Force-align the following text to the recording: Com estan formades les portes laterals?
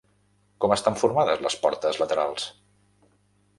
Com 0.63 0.73
estan 0.75 0.97
formades 1.01 1.45
les 1.47 1.59
portes 1.67 2.01
laterals? 2.05 2.51